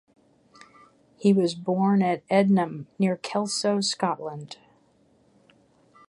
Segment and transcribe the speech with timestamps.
[1.15, 4.57] He was born at Ednam, near Kelso, Scotland.